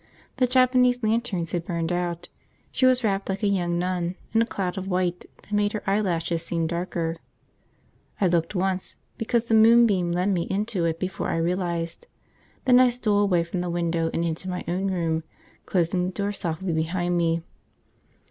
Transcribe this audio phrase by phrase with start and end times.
[0.37, 2.27] The Japanese lanterns had burned out;
[2.71, 5.83] she was wrapped like a young nun, in a cloud of white that made her
[5.87, 7.17] eyelashes seem darker.
[8.19, 12.07] I looked once, because the moonbeam led me into it before I realised;
[12.65, 15.23] then I stole away from the window and into my own room,
[15.67, 17.43] closing the door softly behind me.